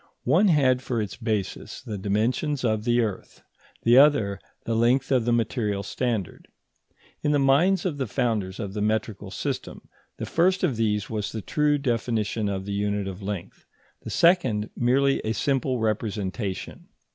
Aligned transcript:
One 0.23 0.47
had 0.47 0.81
for 0.81 0.99
its 0.99 1.15
basis 1.15 1.79
the 1.83 1.95
dimensions 1.95 2.63
of 2.63 2.85
the 2.85 3.01
earth, 3.01 3.43
the 3.83 3.99
other 3.99 4.39
the 4.65 4.73
length 4.73 5.11
of 5.11 5.25
the 5.25 5.31
material 5.31 5.83
standard. 5.83 6.47
In 7.21 7.33
the 7.33 7.37
minds 7.37 7.85
of 7.85 7.99
the 7.99 8.07
founders 8.07 8.59
of 8.59 8.73
the 8.73 8.81
metrical 8.81 9.29
system, 9.29 9.87
the 10.17 10.25
first 10.25 10.63
of 10.63 10.75
these 10.75 11.07
was 11.11 11.31
the 11.31 11.43
true 11.43 11.77
definition 11.77 12.49
of 12.49 12.65
the 12.65 12.73
unit 12.73 13.07
of 13.07 13.21
length, 13.21 13.67
the 14.01 14.09
second 14.09 14.71
merely 14.75 15.19
a 15.19 15.33
simple 15.33 15.77
representation. 15.77 16.87